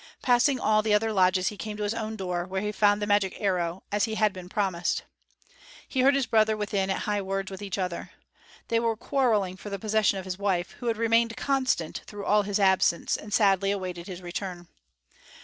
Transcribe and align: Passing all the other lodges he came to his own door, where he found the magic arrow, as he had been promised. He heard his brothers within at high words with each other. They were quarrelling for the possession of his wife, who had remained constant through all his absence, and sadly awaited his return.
Passing 0.23 0.59
all 0.59 0.81
the 0.81 0.95
other 0.95 1.13
lodges 1.13 1.49
he 1.49 1.57
came 1.57 1.77
to 1.77 1.83
his 1.83 1.93
own 1.93 2.15
door, 2.15 2.43
where 2.45 2.63
he 2.63 2.71
found 2.71 3.03
the 3.03 3.05
magic 3.05 3.35
arrow, 3.39 3.83
as 3.91 4.05
he 4.05 4.15
had 4.15 4.33
been 4.33 4.49
promised. 4.49 5.03
He 5.87 5.99
heard 6.01 6.15
his 6.15 6.25
brothers 6.25 6.57
within 6.57 6.89
at 6.89 7.01
high 7.01 7.21
words 7.21 7.51
with 7.51 7.61
each 7.61 7.77
other. 7.77 8.09
They 8.69 8.79
were 8.79 8.97
quarrelling 8.97 9.57
for 9.57 9.69
the 9.69 9.77
possession 9.77 10.17
of 10.17 10.25
his 10.25 10.39
wife, 10.39 10.71
who 10.79 10.87
had 10.87 10.97
remained 10.97 11.37
constant 11.37 12.01
through 12.07 12.25
all 12.25 12.41
his 12.41 12.59
absence, 12.59 13.15
and 13.15 13.31
sadly 13.31 13.69
awaited 13.69 14.07
his 14.07 14.23
return. 14.23 14.69